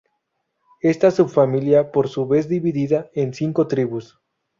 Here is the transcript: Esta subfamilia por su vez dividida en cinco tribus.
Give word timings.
Esta 0.81 1.11
subfamilia 1.11 1.91
por 1.91 2.09
su 2.09 2.25
vez 2.27 2.49
dividida 2.49 3.11
en 3.13 3.35
cinco 3.35 3.67
tribus. 3.67 4.19